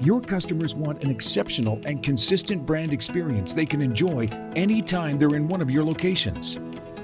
[0.00, 5.48] Your customers want an exceptional and consistent brand experience they can enjoy anytime they're in
[5.48, 6.60] one of your locations.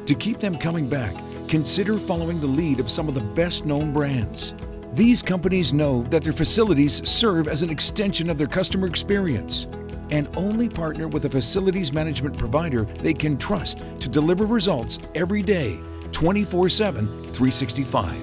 [0.06, 1.12] To keep them coming back,
[1.48, 4.54] consider following the lead of some of the best known brands.
[4.92, 9.66] These companies know that their facilities serve as an extension of their customer experience
[10.10, 15.42] and only partner with a facilities management provider they can trust to deliver results every
[15.42, 15.80] day,
[16.12, 18.14] 24 7, 365.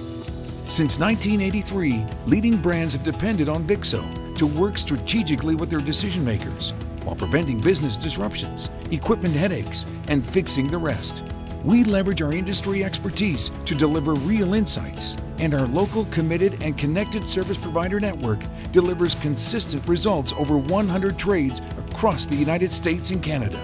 [0.68, 6.72] Since 1983, leading brands have depended on Vixxo to work strategically with their decision makers
[7.04, 11.22] while preventing business disruptions, equipment headaches, and fixing the rest.
[11.62, 17.22] We leverage our industry expertise to deliver real insights, and our local, committed, and connected
[17.22, 18.40] service provider network
[18.72, 23.60] delivers consistent results over 100 trades across the United States and Canada.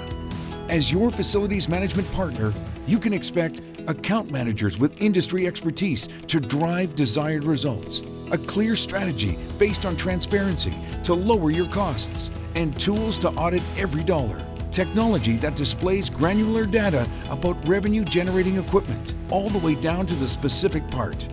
[0.68, 2.54] As your facilities management partner,
[2.86, 9.38] you can expect account managers with industry expertise to drive desired results, a clear strategy
[9.58, 10.74] based on transparency
[11.04, 14.44] to lower your costs, and tools to audit every dollar.
[14.72, 20.28] Technology that displays granular data about revenue generating equipment, all the way down to the
[20.28, 21.26] specific part.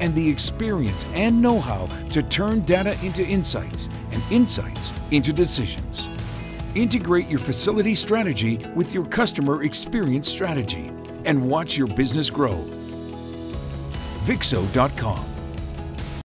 [0.00, 6.08] And the experience and know how to turn data into insights and insights into decisions.
[6.74, 10.90] Integrate your facility strategy with your customer experience strategy
[11.26, 12.56] and watch your business grow.
[14.24, 15.29] Vixxo.com